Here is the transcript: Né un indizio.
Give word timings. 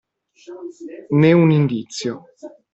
Né 1.21 1.31
un 1.43 1.51
indizio. 1.59 2.13